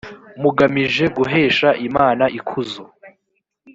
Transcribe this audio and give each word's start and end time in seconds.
mugamije 0.41 1.05
guhesha 1.17 1.69
imana 1.87 2.25
ikuzo 2.39 2.83